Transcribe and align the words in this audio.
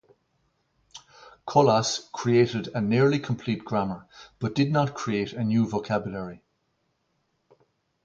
Colas 1.45 2.09
created 2.11 2.69
a 2.73 2.81
nearly 2.81 3.19
complete 3.19 3.63
grammar, 3.63 4.07
but 4.39 4.55
did 4.55 4.71
not 4.71 4.95
create 4.95 5.31
a 5.33 5.43
new 5.43 5.67
vocabulary. 5.67 6.41